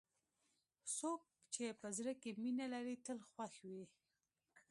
څوک 0.97 1.21
چې 1.53 1.65
په 1.81 1.87
زړه 1.97 2.13
کې 2.21 2.29
مینه 2.41 2.65
لري، 2.73 2.95
تل 3.05 3.19
خوښ 3.29 3.53
وي. 3.69 3.83